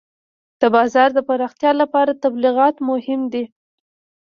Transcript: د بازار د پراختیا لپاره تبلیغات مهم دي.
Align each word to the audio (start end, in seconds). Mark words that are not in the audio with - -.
د 0.59 0.63
بازار 0.75 1.09
د 1.13 1.19
پراختیا 1.27 1.71
لپاره 1.81 2.19
تبلیغات 2.23 2.75
مهم 2.89 3.21
دي. 3.33 3.43